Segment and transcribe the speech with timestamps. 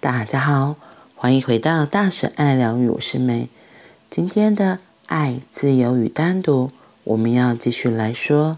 [0.00, 0.76] 大家好，
[1.14, 3.50] 欢迎回到大神爱疗愈，我是梅。
[4.08, 6.70] 今天的爱、自由与单独，
[7.04, 8.56] 我们要继续来说。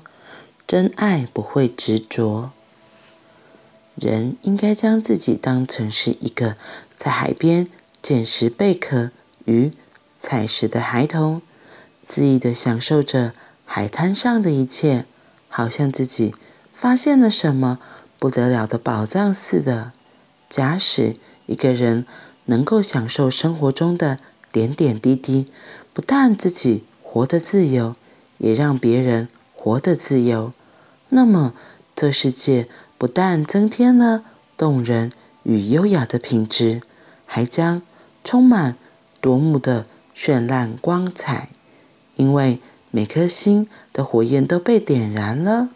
[0.69, 2.53] 真爱不会执着。
[3.97, 6.55] 人应该将自己当成是一个
[6.97, 7.67] 在海边
[8.01, 9.11] 捡拾贝壳
[9.45, 9.73] 与
[10.21, 11.43] 采石的孩童，
[12.07, 13.33] 恣意的享受着
[13.65, 15.07] 海滩上的一切，
[15.49, 16.37] 好像自己
[16.73, 17.81] 发现了什么
[18.21, 19.91] 不得了的宝藏似的。
[20.49, 21.17] 假使
[21.53, 22.07] 一个人
[22.47, 24.19] 能够享受生活中的
[24.51, 25.49] 点点滴滴，
[25.93, 27.95] 不但自己活得自由，
[28.39, 30.55] 也让别人活得自由，
[31.11, 31.53] 那么
[31.95, 34.25] 这世界不但增添了
[34.57, 36.81] 动人与优雅的品质，
[37.27, 37.83] 还将
[38.25, 38.79] 充满
[39.21, 39.85] 夺目的
[40.17, 41.51] 绚烂光彩，
[42.17, 45.69] 因为每颗心的火焰都被点燃了，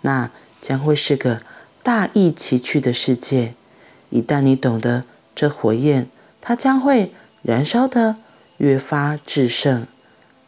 [0.00, 1.42] 那将会是个
[1.84, 3.54] 大异奇趣的世界。
[4.10, 5.04] 一旦你懂得
[5.34, 6.08] 这火焰，
[6.40, 7.12] 它将会
[7.42, 8.16] 燃烧得
[8.58, 9.86] 越发炽盛，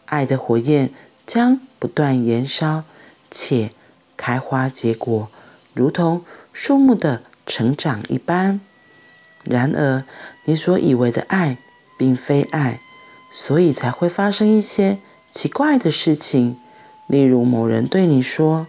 [0.06, 0.90] 爱的火焰
[1.26, 2.84] 将不断燃烧，
[3.30, 3.70] 且
[4.16, 5.28] 开花结果，
[5.74, 8.60] 如同树木的成长一般。
[9.44, 10.04] 然而，
[10.44, 11.58] 你所以为的爱，
[11.98, 12.80] 并非爱，
[13.30, 14.98] 所以才会发生一些
[15.30, 16.56] 奇怪的事情。
[17.06, 18.66] 例如，某人对你说：“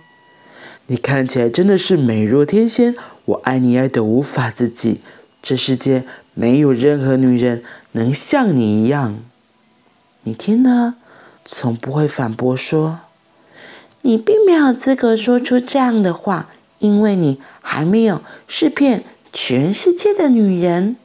[0.87, 2.95] 你看起来真的是美若天仙。”
[3.29, 5.01] 我爱你爱得无法自己，
[5.41, 9.19] 这世界没有任何女人能像你一样。
[10.23, 10.95] 你听了，
[11.45, 13.01] 从不会反驳说
[14.01, 16.49] ：“你并没有资格说出这样的话，
[16.79, 20.95] 因为你还没有试遍全世界的女人。”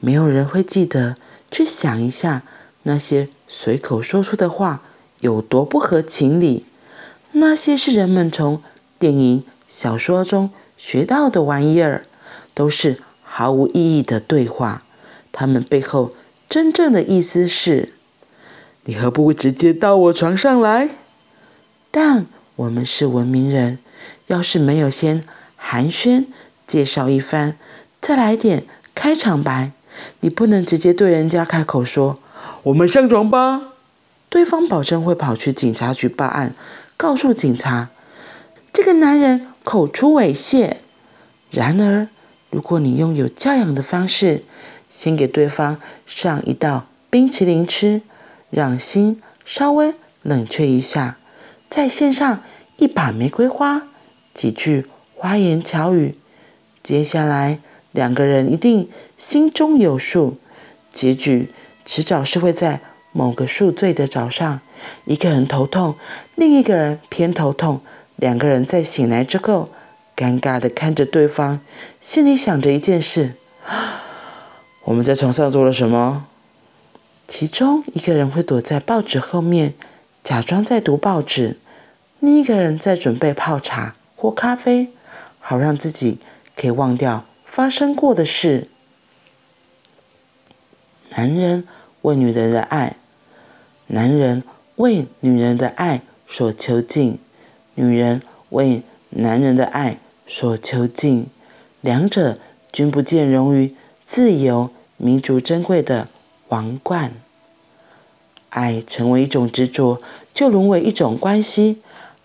[0.00, 1.16] 没有人会记得
[1.50, 2.42] 去想一下
[2.82, 4.82] 那些随口说出的话
[5.20, 6.66] 有多不合情理。
[7.32, 8.62] 那些是人们从
[8.98, 10.50] 电影、小说中。
[10.82, 12.06] 学到的玩意儿
[12.54, 14.82] 都是毫无意义的对话，
[15.30, 16.14] 他们背后
[16.48, 17.92] 真正的意思是：
[18.84, 20.88] 你何不直接到我床上来？
[21.90, 22.24] 但
[22.56, 23.78] 我们是文明人，
[24.28, 25.22] 要是没有先
[25.54, 26.24] 寒暄
[26.66, 27.58] 介绍一番，
[28.00, 28.64] 再来点
[28.94, 29.72] 开场白，
[30.20, 32.18] 你不能直接对人家开口说
[32.64, 33.74] “我们上床吧”，
[34.30, 36.54] 对方保证会跑去警察局报案，
[36.96, 37.90] 告诉警察
[38.72, 39.46] 这个男人。
[39.64, 40.76] 口出猥亵。
[41.50, 42.08] 然而，
[42.50, 44.44] 如果你用有教养的方式，
[44.88, 48.02] 先给对方上一道冰淇淋吃，
[48.50, 51.18] 让心稍微冷却一下，
[51.68, 52.42] 再献上
[52.76, 53.82] 一把玫瑰花，
[54.32, 56.16] 几句花言巧语，
[56.82, 57.58] 接下来
[57.92, 60.38] 两个人一定心中有数，
[60.92, 61.52] 结局
[61.84, 62.80] 迟早是会在
[63.12, 64.60] 某个宿醉的早上，
[65.04, 65.96] 一个人头痛，
[66.36, 67.80] 另一个人偏头痛。
[68.20, 69.70] 两个人在醒来之后，
[70.14, 71.60] 尴尬的看着对方，
[72.02, 73.34] 心里想着一件事：
[74.84, 76.26] 我们在床上做了什么？
[77.26, 79.72] 其中一个人会躲在报纸后面，
[80.22, 81.56] 假装在读报纸；
[82.18, 84.90] 另一个人在准备泡茶或咖啡，
[85.38, 86.18] 好让自己
[86.54, 88.68] 可以忘掉发生过的事。
[91.16, 91.66] 男人
[92.02, 92.96] 为女人的爱，
[93.86, 94.44] 男人
[94.76, 97.18] 为女人的爱所囚禁。
[97.80, 98.20] 女人
[98.50, 101.26] 为男人的爱所囚禁，
[101.80, 102.38] 两者
[102.70, 103.74] 均不见容于
[104.04, 104.68] 自由、
[104.98, 106.08] 民族珍贵的
[106.48, 107.14] 王冠。
[108.50, 110.02] 爱成为一种执着，
[110.34, 111.76] 就沦为一种关系；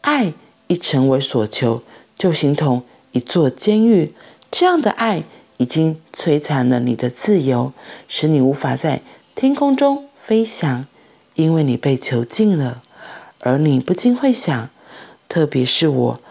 [0.02, 0.34] 爱
[0.68, 1.84] 一成为所求，
[2.18, 4.12] 就形同一座监狱。
[4.52, 5.24] 这样的爱
[5.58, 7.72] 已经摧残了你的自由，
[8.10, 9.02] 使你无法在
[9.36, 10.86] 天空中飞翔，
[11.36, 12.82] 因为你被囚禁了。
[13.40, 14.70] 而你不禁会想。
[15.28, 16.22] 特别是我，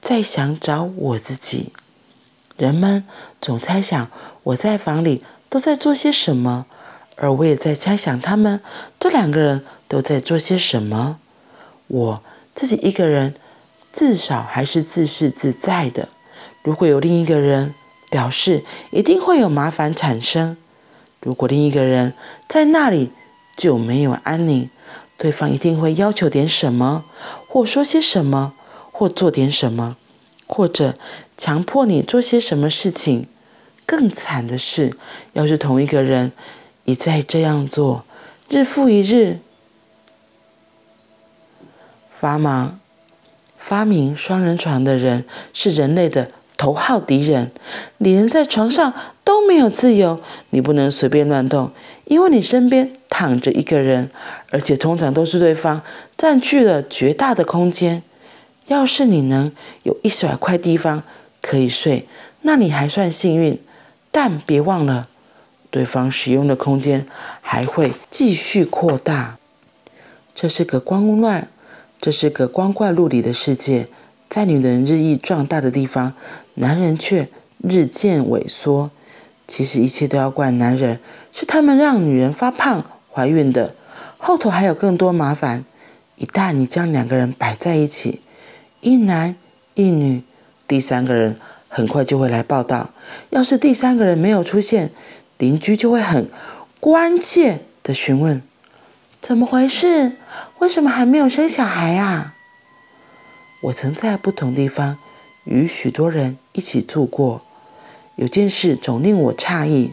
[0.00, 1.72] 在想找我自己。
[2.56, 3.04] 人们
[3.40, 4.10] 总猜想
[4.42, 6.66] 我在房里都在做些什么，
[7.16, 8.60] 而我也在猜想他们
[8.98, 11.18] 这两个人都在做些什么。
[11.86, 12.22] 我
[12.54, 13.34] 自己一个人，
[13.92, 16.08] 至少还是自视自在的。
[16.62, 17.74] 如果有另一个人，
[18.10, 20.56] 表示一定会有麻烦产生。
[21.20, 22.12] 如果另一个人
[22.48, 23.10] 在那里，
[23.56, 24.68] 就没有安宁。
[25.20, 27.04] 对方一定会要求点什么，
[27.46, 28.54] 或说些什么，
[28.90, 29.98] 或做点什么，
[30.46, 30.94] 或者
[31.36, 33.26] 强迫你做些什么事情。
[33.84, 34.96] 更惨的是，
[35.34, 36.32] 要是同一个人
[36.84, 38.04] 一再这样做，
[38.48, 39.40] 日复一日，
[42.18, 42.78] 发明
[43.58, 47.50] 发明双人床的人是人类的头号敌人。
[47.96, 48.92] 你连在床上
[49.24, 50.20] 都没有自由，
[50.50, 51.70] 你不能随便乱动，
[52.04, 52.92] 因为你身边。
[53.12, 54.08] 躺着一个人，
[54.50, 55.82] 而且通常都是对方
[56.16, 58.02] 占据了绝大的空间。
[58.68, 59.52] 要是你能
[59.82, 61.02] 有一小块地方
[61.42, 62.06] 可以睡，
[62.42, 63.60] 那你还算幸运。
[64.12, 65.08] 但别忘了，
[65.70, 67.04] 对方使用的空间
[67.42, 69.36] 还会继续扩大。
[70.34, 71.48] 这是个光乱，
[72.00, 73.88] 这是个光怪陆离的世界。
[74.30, 76.14] 在女人日益壮大的地方，
[76.54, 77.28] 男人却
[77.58, 78.90] 日渐萎缩。
[79.48, 81.00] 其实一切都要怪男人，
[81.32, 83.74] 是他们让女人发胖、怀孕的。
[84.18, 85.64] 后头还有更多麻烦。
[86.14, 88.20] 一旦你将两个人摆在一起，
[88.80, 89.34] 一男
[89.74, 90.22] 一女，
[90.68, 91.36] 第三个人
[91.68, 92.90] 很快就会来报道。
[93.30, 94.92] 要是第三个人没有出现，
[95.38, 96.28] 邻居就会很
[96.78, 98.40] 关切地询问
[99.20, 100.12] ：“怎么回事？
[100.60, 102.34] 为什么还没有生小孩啊？”
[103.62, 104.96] 我曾在不同地方
[105.44, 107.42] 与许多人一起住过，
[108.16, 109.92] 有件事总令我诧异：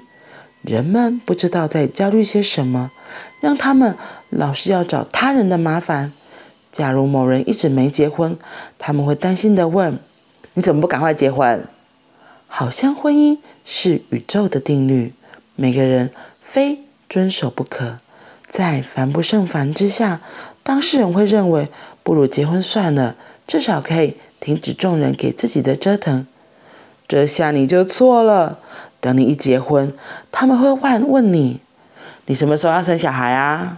[0.62, 2.92] 人们不知道在焦虑些什么。
[3.40, 3.96] 让他们
[4.30, 6.12] 老是要找他人的麻烦。
[6.72, 8.38] 假如某人一直没结婚，
[8.80, 10.00] 他们会担心地问
[10.56, 11.68] ：“你怎么不赶快结婚？”
[12.48, 15.14] 好像婚姻是宇宙的定律，
[15.56, 16.12] 每个人
[16.42, 17.98] 非遵守不可。
[18.50, 20.22] 在烦不胜烦之下，
[20.64, 21.70] 当事人会认为
[22.02, 23.16] 不如结婚算了，
[23.48, 26.28] 至少可以停止众人给自己的折腾。
[27.08, 28.60] 这下你就错了。
[29.00, 29.94] 等你一结婚，
[30.32, 31.62] 他们会问问你。
[32.26, 33.78] 你什么时候要生小孩啊？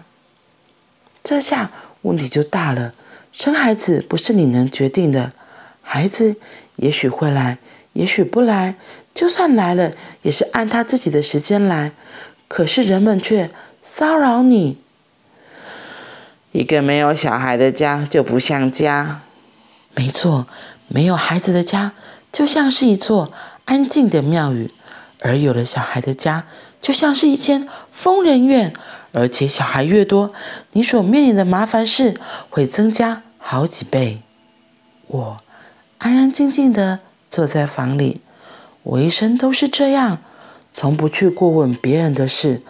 [1.23, 1.69] 这下
[2.01, 2.93] 问题就大了。
[3.31, 5.33] 生孩子不是你能决定的，
[5.83, 6.37] 孩子
[6.77, 7.59] 也许会来，
[7.93, 8.75] 也许不来。
[9.13, 9.91] 就算来了，
[10.21, 11.91] 也是按他自己的时间来。
[12.47, 13.51] 可是人们却
[13.83, 14.77] 骚扰你。
[16.53, 19.21] 一个没有小孩的家就不像家。
[19.95, 20.47] 没错，
[20.87, 21.93] 没有孩子的家
[22.31, 23.31] 就像是一座
[23.65, 24.71] 安静的庙宇，
[25.21, 26.45] 而有了小孩的家，
[26.79, 28.73] 就像是一间疯人院，
[29.11, 30.31] 而且小孩越多，
[30.71, 32.15] 你所面临的麻烦事
[32.49, 34.21] 会增加好几倍。
[35.07, 35.37] 我
[35.97, 36.99] 安安静静地
[37.29, 38.21] 坐在房里，
[38.83, 40.19] 我一生都是这样，
[40.73, 42.61] 从不去过问别人的事。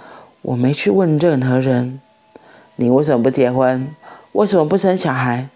[0.42, 2.00] 我没去问任何人
[2.78, 3.94] ：“你为什么不结婚？
[4.32, 5.50] 为什么不生小孩？”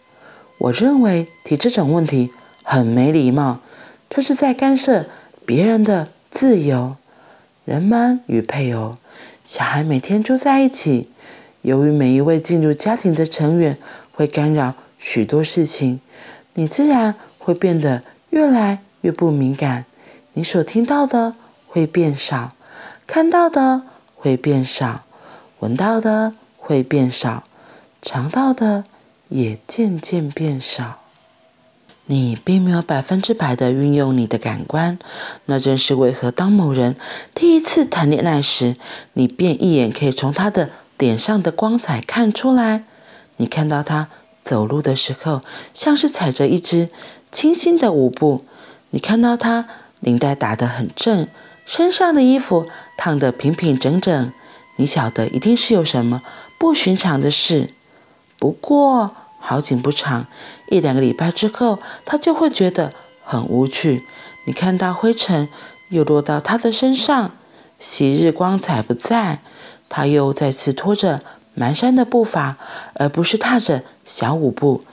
[0.57, 2.31] 我认为提这种问题
[2.63, 3.59] 很没礼貌，
[4.09, 5.07] 这是在干涉
[5.45, 6.95] 别人的自由。
[7.65, 8.97] 人们与配偶、
[9.44, 11.09] 小孩每天住在一起，
[11.61, 13.77] 由于每一位进入家庭的成员
[14.11, 16.00] 会干扰许多事情，
[16.53, 19.85] 你自然会变得越来越不敏感。
[20.33, 21.35] 你所听到的
[21.67, 22.51] 会变少，
[23.07, 23.83] 看到的
[24.15, 25.03] 会变少，
[25.59, 27.44] 闻到的会变少，
[28.01, 28.83] 尝到的
[29.30, 31.00] 也渐渐变少。
[32.06, 35.00] 你并没有百分之百的运用你的感官，
[35.46, 36.98] 那正是为何当某人
[37.34, 38.75] 第一次谈恋爱时，
[39.14, 42.84] 你便一眼可以从他的脸上的光彩看出来。
[43.38, 44.10] 你看到他
[44.44, 45.42] 走路的时候，
[45.74, 46.90] 像是踩着一支
[47.31, 48.44] 清新的舞步；
[48.90, 49.68] 你看到他
[50.02, 51.28] 领带打得很正，
[51.66, 52.68] 身上的衣服
[52.98, 54.34] 烫得平平整整，
[54.75, 56.22] 你晓得一定是有什么
[56.60, 57.70] 不寻常的事。
[58.44, 60.28] 不过，好景不长，
[60.68, 62.92] 一两个礼拜之后，他就会觉得
[63.24, 64.04] 很无趣。
[64.45, 65.48] 你看到灰尘
[65.88, 67.31] 又落到他的身上，
[67.80, 69.40] 昔日光彩不在，
[69.88, 71.22] 他又再次拖着
[71.56, 72.57] 蹒跚的步伐，
[72.95, 74.84] 而不是踏着小舞步。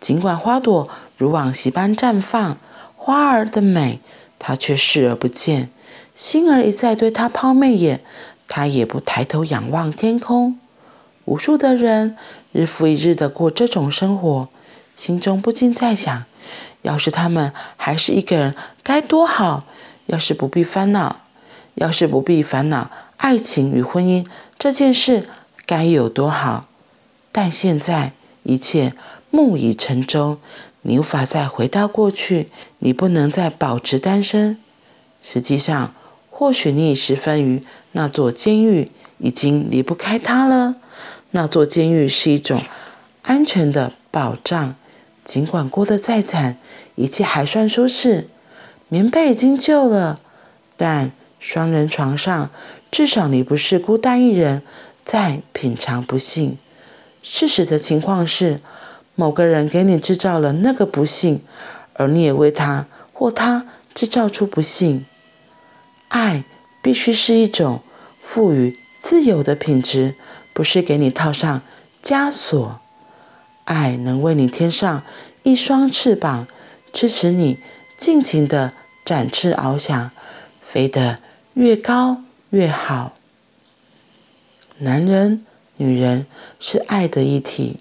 [0.00, 2.58] 尽管花朵如往昔般绽放，
[2.94, 3.98] 花儿的美
[4.38, 5.70] 他却视而不见。
[6.14, 8.04] 星儿一再对他抛媚眼，
[8.46, 10.59] 他也不抬头仰望天空。
[11.30, 12.16] 无数的人
[12.50, 14.48] 日复一日的过这种生活，
[14.96, 16.24] 心中不禁在想：
[16.82, 19.64] 要是他们还是一个人，该多好！
[20.06, 21.20] 要是不必烦恼，
[21.76, 24.26] 要是不必烦恼爱情与婚姻
[24.58, 25.28] 这件事，
[25.66, 26.66] 该有多好！
[27.30, 28.10] 但现在
[28.42, 28.92] 一切
[29.30, 30.38] 木已成舟，
[30.82, 32.48] 你无法再回到过去，
[32.80, 34.58] 你不能再保持单身。
[35.22, 35.94] 实际上，
[36.28, 40.74] 或许你已十分于那座监狱，已经离不开它了。
[41.32, 42.60] 那座监狱是一种
[43.22, 44.74] 安全的保障，
[45.24, 46.58] 尽管过得再惨，
[46.96, 48.28] 一切还算舒适。
[48.88, 50.20] 棉被已经旧了，
[50.76, 52.50] 但双人床上，
[52.90, 54.62] 至少你不是孤单一人，
[55.04, 56.58] 在品尝不幸。
[57.22, 58.60] 事实的情况是，
[59.14, 61.42] 某个人给你制造了那个不幸，
[61.94, 65.06] 而你也为他或他制造出不幸。
[66.08, 66.42] 爱
[66.82, 67.82] 必须是一种
[68.20, 70.16] 赋予自由的品质。
[70.60, 71.62] 不是给你套上
[72.02, 72.82] 枷锁，
[73.64, 75.02] 爱能为你添上
[75.42, 76.46] 一双翅膀，
[76.92, 77.58] 支持你
[77.96, 80.10] 尽情地展翅翱翔，
[80.60, 81.18] 飞得
[81.54, 83.14] 越高越好。
[84.76, 85.46] 男人、
[85.78, 86.26] 女人
[86.58, 87.80] 是爱的一体，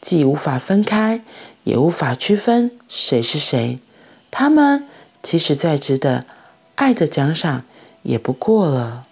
[0.00, 1.20] 既无法分开，
[1.64, 3.78] 也无法区分谁是谁。
[4.30, 4.88] 他们
[5.22, 6.24] 其实在值得
[6.76, 7.64] 爱的奖赏
[8.00, 9.06] 也不过了。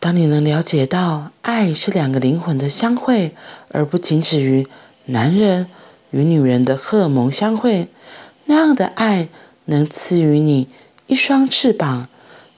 [0.00, 3.34] 当你能了解到爱是两个灵魂的相会，
[3.68, 4.66] 而不仅止于
[5.04, 5.66] 男人
[6.10, 7.86] 与女人的荷尔蒙相会，
[8.46, 9.28] 那样的爱
[9.66, 10.68] 能赐予你
[11.06, 12.08] 一双翅膀，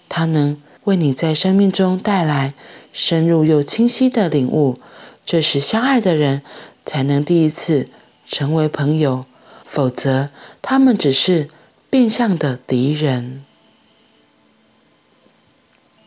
[0.08, 2.54] 它能为你在生命中带来
[2.92, 4.78] 深入又清晰的领悟。
[5.26, 6.42] 这时，相爱的人
[6.86, 7.88] 才能第一次
[8.28, 9.24] 成为朋友，
[9.64, 10.30] 否则
[10.62, 11.48] 他们只是
[11.90, 13.44] 变相的敌人。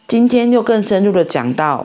[0.07, 1.83] 今天又更深入的讲到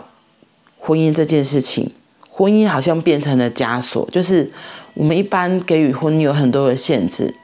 [0.78, 1.90] 婚姻这件事情，
[2.28, 4.50] 婚姻好像变成了枷锁，就是
[4.92, 7.34] 我们一般给予婚姻有很多的限制。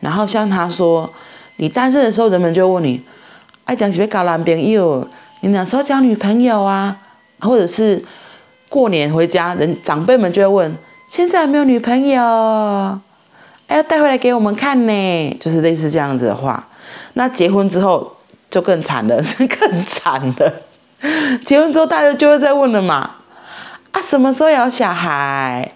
[0.00, 1.10] 然后像他说，
[1.56, 3.02] 你单身的时候，人们就问你，
[3.64, 5.06] 爱讲是要交男朋友，
[5.42, 6.96] 你哪时候交女朋友啊？
[7.40, 8.02] 或者是
[8.70, 10.74] 过年回家，人长辈们就会问，
[11.06, 12.18] 现在有没有女朋友？
[13.66, 16.66] 哎，要带回来给我们看呢，就是类似这样子的话。
[17.12, 18.13] 那结婚之后。
[18.54, 19.20] 就更惨了，
[19.58, 20.52] 更惨了。
[21.44, 23.10] 结婚之后，大家就会再问了嘛？
[23.90, 25.68] 啊，什么时候要小孩？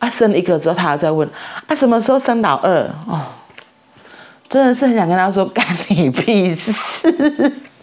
[0.00, 1.26] 啊，生一个之后，他还在问
[1.66, 2.82] 啊，什么时候生老二？
[3.08, 3.22] 哦，
[4.50, 6.72] 真的是很想跟他说，干你屁事！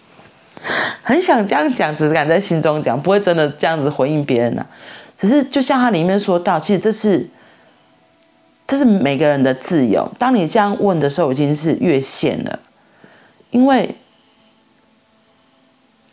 [1.01, 4.63] 很想这样讲，只是敢在心中讲，不会真的这样子回应别人、啊。
[5.17, 7.27] 只是就像他里面说到，其实这是
[8.67, 10.07] 这是每个人的自由。
[10.19, 12.59] 当你这样问的时候，已经是越线了，
[13.49, 13.95] 因为。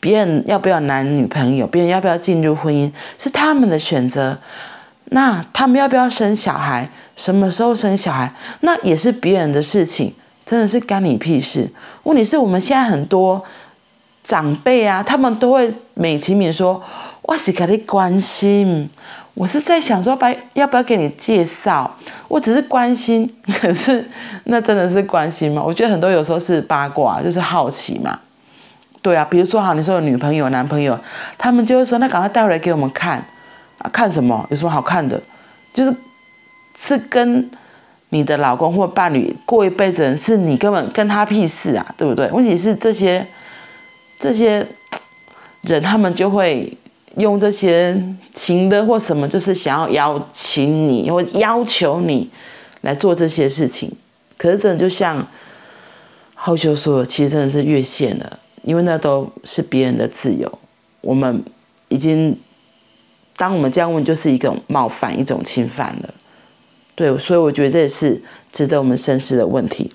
[0.01, 4.39] 别人要不要男女朋友，别人要不要进入婚姻，是他们的选择。
[5.13, 10.15] 那他们要不要生小孩，什么时候生小孩，那也是别人的事情，
[10.47, 11.69] 真的是干你屁事。
[12.05, 13.45] 问题是我们现在很多
[14.23, 16.81] 长辈啊，他们都会美其名说
[17.23, 18.89] ：“我是给你关心，
[19.35, 21.97] 我是在想说，把要不要给你介绍？
[22.29, 23.29] 我只是关心。”
[23.61, 24.09] 可是
[24.45, 25.61] 那真的是关心吗？
[25.61, 28.17] 我觉得很多有时候是八卦，就是好奇嘛。
[29.03, 30.99] 对啊，比如说哈，你说有女朋友、男朋友，
[31.39, 33.25] 他们就会说，那赶快带回来给我们看
[33.79, 33.89] 啊！
[33.91, 34.47] 看什么？
[34.51, 35.21] 有什么好看的？
[35.73, 35.97] 就是
[36.77, 37.51] 是跟
[38.11, 42.29] 你的老公或伴侣过一辈子，是你根本跟他屁事啊，对不对？
[42.31, 43.27] 问题是这些
[44.19, 44.67] 这些
[45.63, 46.77] 人，他们就会
[47.17, 47.99] 用这些
[48.35, 52.29] 情的或什么，就是想要邀请你或要求你
[52.83, 53.91] 来做这些事情。
[54.37, 55.27] 可是真的就像
[56.35, 58.39] 浩修说，其实真的是越线了。
[58.63, 60.59] 因为那都是别人的自由，
[61.01, 61.43] 我们
[61.89, 62.39] 已经，
[63.37, 66.15] 当我们这样问，就是一种冒犯，一种侵犯了。
[66.95, 69.91] 对，所以我觉得这也是值得我们深思的问题。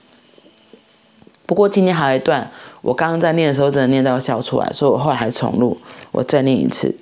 [1.46, 2.50] 不过今天还有一段，
[2.82, 5.78] 我刚刚在念的时候，真的念到笑出来，所以我后来还重录，
[6.12, 6.96] 我再念一次。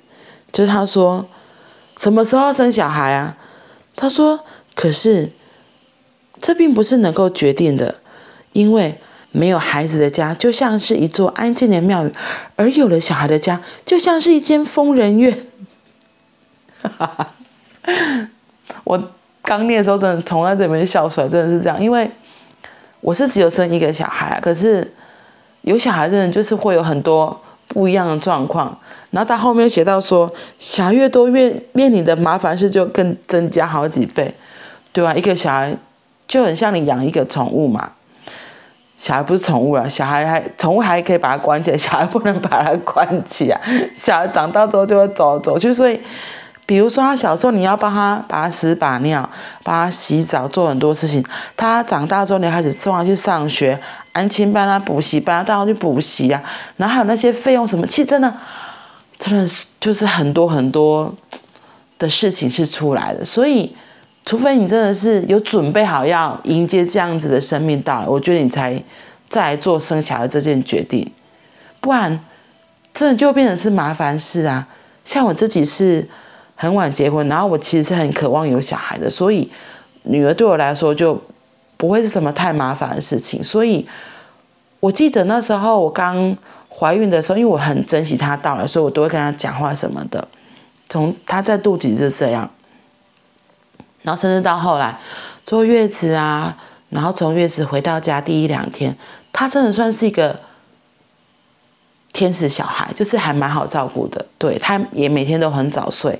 [0.52, 1.26] 就是他说，
[1.96, 3.38] 什么时候生小孩啊？
[3.96, 4.40] 他说，
[4.74, 5.32] 可是
[6.42, 7.96] 这并不是能够决定的，
[8.52, 8.98] 因为。
[9.36, 12.12] 没有孩子的家就像是一座安静的庙宇，
[12.54, 15.36] 而有了小孩的家就像是一间疯人院。
[18.84, 19.10] 我
[19.42, 22.08] 刚念的时候，真的从来这边笑出来，真的是这样，因为
[23.00, 24.88] 我是只有生一个小孩，可是
[25.62, 28.78] 有小孩的人就是会有很多不一样的状况。
[29.10, 34.32] 然后他后面写到说，小孩越多，越面临的麻烦事就更增加好几倍，
[34.92, 35.12] 对吧？
[35.12, 35.76] 一个小孩
[36.28, 37.90] 就很像你养一个宠物嘛。
[38.96, 43.60] 小孩不是宠物了，小孩还宠物还可以把它关起来，小孩不能把它关起来。
[43.94, 46.00] 小孩长大之后就会走走去，所以，
[46.64, 49.28] 比如说他小时候你要帮他把屎把尿，
[49.62, 51.22] 帮他洗澡，做很多事情。
[51.56, 53.78] 他长大之后你开始送他去上学，
[54.12, 56.40] 安亲班啊，补习班啊，带他去补习啊，
[56.76, 58.32] 然后还有那些费用什么，其实真的，
[59.18, 61.12] 真的是就是很多很多
[61.98, 63.76] 的事情是出来的，所以。
[64.24, 68.82] 除非你真的是有准备好要迎接这样子的生命到来，我觉得你才
[69.28, 71.10] 再来做生小孩这件决定，
[71.80, 72.18] 不然
[72.94, 74.66] 真的就变成是麻烦事啊。
[75.04, 76.08] 像我自己是
[76.54, 79.50] 很晚结婚，然后我其实是很渴望有小孩的，所以
[80.04, 81.20] 女儿对我来说就
[81.76, 83.44] 不会是什么太麻烦的事情。
[83.44, 83.86] 所以
[84.80, 86.34] 我记得那时候我刚
[86.70, 90.26] 怀孕的时候，因为我很珍惜她到来，所以我都会跟她讲话什么的，
[90.88, 92.48] 从她在肚子就这样。
[94.04, 94.96] 然后甚至到后来
[95.46, 96.56] 坐月子啊，
[96.90, 98.96] 然后从月子回到家第一两天，
[99.32, 100.38] 他真的算是一个
[102.12, 104.24] 天使小孩，就是还蛮好照顾的。
[104.38, 106.18] 对，他也每天都很早睡，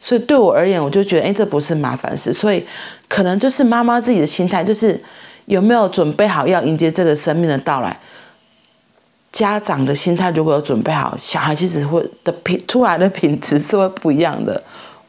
[0.00, 2.32] 所以对我而言，我就觉得，哎，这不是麻烦事。
[2.32, 2.66] 所以
[3.08, 5.00] 可能就是妈妈自己的心态，就是
[5.46, 7.96] 有没有准备好要迎接这个生命的到来。
[9.30, 14.60] 家长的心态如果有准备好，小孩其实会的品出来的品质是会不一样的。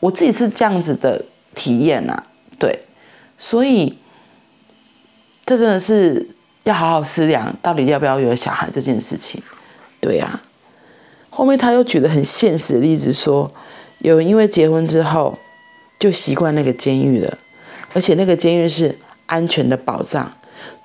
[0.02, 1.24] 我自己是这样子的。
[1.60, 2.24] 体验呐、啊，
[2.58, 2.86] 对，
[3.38, 3.98] 所以
[5.46, 6.26] 这真的是
[6.64, 9.44] 要好好思量，到底要不要有小孩这件事情。
[10.00, 10.40] 对呀、啊，
[11.30, 13.52] 后面他又举了很现实的例子说，说
[14.00, 15.38] 有人因为结婚之后
[16.00, 17.38] 就习惯那个监狱了，
[17.94, 20.32] 而且那个监狱是安全的保障，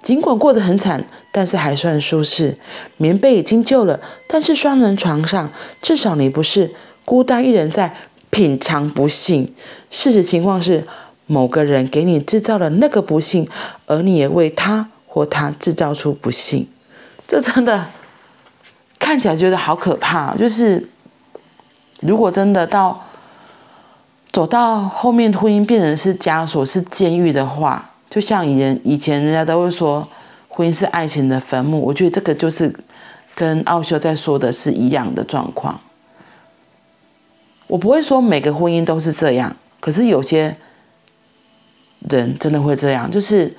[0.03, 2.59] 尽管过得很惨，但是还算舒适。
[2.97, 6.73] 棉被已经旧了，但是双人床上，至少你不是
[7.05, 7.95] 孤单一人在
[8.35, 9.55] 品尝不幸。
[9.91, 10.85] 事实情况是，
[11.29, 13.49] 某个人给你制造了那个不幸，
[13.87, 16.67] 而你也为他或他制造出不幸。
[17.29, 17.87] 这真的。
[18.97, 20.89] 看起来觉得好可怕，就是
[22.01, 23.05] 如果真的到
[24.33, 30.09] 走到后面，婚姻变成是枷锁、是监狱的话，就像以前以前人家都会说，
[30.49, 31.83] 婚姻是爱情的坟墓。
[31.83, 32.75] 我觉得这个就是
[33.35, 35.79] 跟奥修在说的是一样的状况。
[37.67, 40.57] 我不会说每个婚姻都是这样，可是有些
[42.09, 43.57] 人真的会这样，就是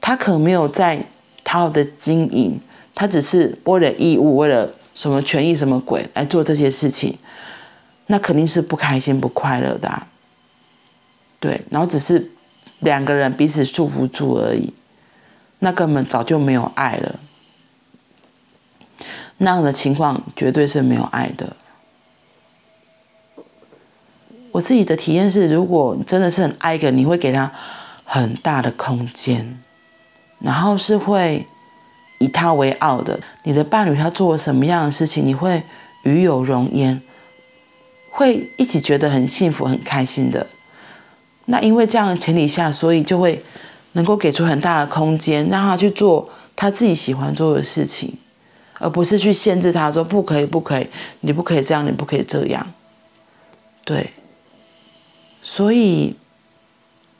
[0.00, 1.02] 他可能没有在
[1.44, 2.60] 好好的经营，
[2.94, 4.70] 他只是为了义务，为了。
[4.94, 7.16] 什么权益什么鬼来做这些事情，
[8.06, 10.08] 那肯定是不开心不快乐的啊。
[11.38, 12.32] 对，然后只是
[12.80, 14.74] 两个人彼此束缚住而已，
[15.60, 17.14] 那根本早就没有爱了。
[19.36, 21.54] 那样的情况绝对是没有爱的。
[24.58, 27.50] 我自己的体验是，如果真的是很爱一个，你会给他
[28.04, 29.58] 很大的空间，
[30.40, 31.46] 然后是会。
[32.20, 35.62] 以他为傲的，你的伴侣他做了什么样的事情，你会
[36.02, 37.00] 与有荣焉，
[38.10, 40.44] 会一起觉得很幸福、很开心的。
[41.44, 43.40] 那因为这样的前提下，所以就会
[43.92, 48.12] 能够给出很大的空间，让他去做他自己喜欢做的事情，
[48.80, 50.88] 而不是去限制他说不可以、不可以，
[51.20, 52.66] 你不可以这样，你不可以这样。
[53.84, 54.10] 对，
[55.50, 56.14] 所以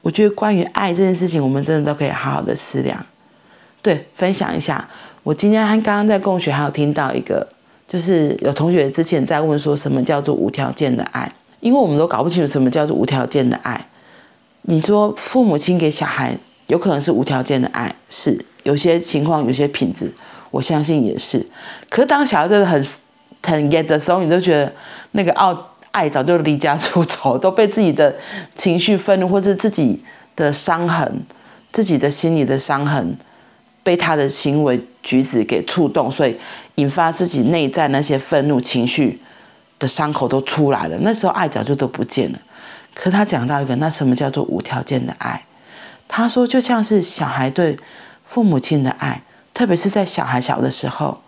[0.02, 3.06] 我觉得关于爱这件事情，我们真的都可以好好的思量。
[3.80, 4.86] 对，分享一下。
[5.22, 7.48] 我今天刚刚在共学，还有听到一个，
[7.88, 11.32] 就是有同学之前在问说，什么叫做无条件的爱？
[11.60, 13.88] 因为我们都搞不清楚什么叫做无条件的爱。
[14.62, 20.12] 你说父母亲给小孩有可能是无条件的爱，是有些情况、有些品质，
[20.50, 21.44] 我相信也是。
[21.88, 22.86] 可是当小孩真的很
[23.42, 24.70] 很严的时候，你都觉得
[25.12, 25.56] 那个爱
[25.90, 28.14] 爱早就离家出走，都被自己的
[28.54, 30.02] 情绪愤怒，或是自己
[30.36, 31.22] 的伤痕、
[31.72, 33.16] 自己的心里的伤痕。
[33.84, 36.36] 被他的行为举止给触动，所以
[36.74, 39.18] 引发自己内在那些愤怒情绪
[39.78, 40.98] 的伤口都出来了。
[41.00, 42.38] 那时候爱早就都不见了。
[42.92, 45.42] 可他讲到一个，那什么叫做无条件的爱？
[46.06, 47.78] 他说就像是小孩对
[48.22, 49.22] 父母亲的爱，
[49.54, 51.22] 特别是在小孩小的时候，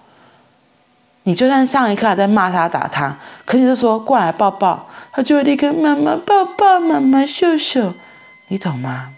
[1.24, 7.94] 你就算上一刻还在骂他打他，可你就说过来抱抱，他就会立刻妈妈抱抱，妈妈秀秀，
[8.48, 9.11] 你懂吗？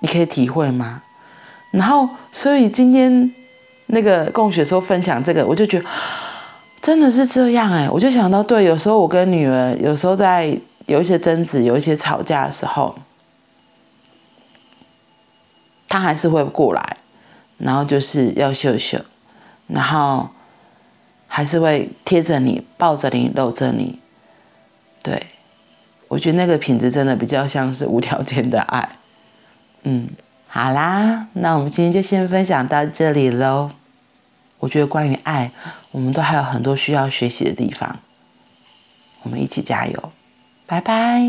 [0.00, 1.02] 你可以体会吗？
[1.72, 3.34] 然后，所以今天
[3.86, 5.86] 那个共学时候分享这个，我就觉得
[6.80, 12.94] 真的是这样哎，我就想到，对，有时候我跟女儿有时候在有一些争执、有一些吵架的时候，
[15.86, 16.96] 她还是会过来，
[17.58, 18.98] 然后就是要秀秀，
[19.68, 20.28] 然后
[21.28, 24.00] 还是会贴着你、抱着你、搂着你。
[25.02, 25.26] 对，
[26.08, 28.88] 我觉得那个品质真的比较像是无条件的爱，
[29.84, 30.08] 嗯。
[30.50, 33.70] 好啦，那我们今天就先分享到这里喽。
[34.60, 35.52] 我觉得关于爱，
[35.90, 37.98] 我们都还有很多需要学习的地方。
[39.24, 40.12] 我们一起加油，
[40.66, 41.22] 拜拜。